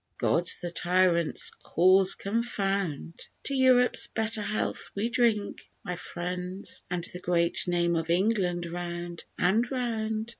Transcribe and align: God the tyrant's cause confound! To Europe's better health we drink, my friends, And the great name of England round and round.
God 0.17 0.47
the 0.63 0.71
tyrant's 0.71 1.51
cause 1.61 2.15
confound! 2.15 3.27
To 3.43 3.53
Europe's 3.55 4.07
better 4.07 4.41
health 4.41 4.89
we 4.95 5.09
drink, 5.09 5.69
my 5.83 5.95
friends, 5.95 6.81
And 6.89 7.03
the 7.03 7.19
great 7.19 7.65
name 7.67 7.95
of 7.95 8.09
England 8.09 8.65
round 8.65 9.23
and 9.37 9.69
round. 9.71 10.29